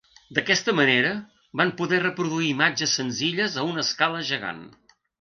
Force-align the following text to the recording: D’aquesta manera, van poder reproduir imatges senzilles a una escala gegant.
D’aquesta 0.37 0.73
manera, 0.79 1.11
van 1.61 1.75
poder 1.83 2.01
reproduir 2.05 2.49
imatges 2.57 2.99
senzilles 3.03 3.63
a 3.65 3.71
una 3.73 3.89
escala 3.89 4.29
gegant. 4.35 4.69